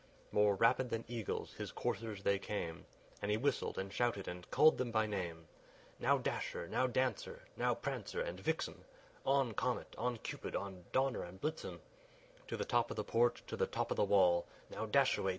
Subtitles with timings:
[0.31, 2.87] More rapid than eagles his coursers they came,
[3.21, 5.47] And he whistled, and shouted, and called them by name:
[5.99, 6.67] "Now, Dasher!
[6.67, 7.43] now, Dancer!
[7.55, 8.85] now, Prancer and Vixen!
[9.27, 9.93] On, Comet!
[9.99, 10.55] on, Cupid!
[10.55, 11.81] on, Donder and Blitzen!
[12.47, 13.43] To the top of the porch!
[13.45, 14.47] to the top of the wall!
[14.71, 15.29] Now dash away!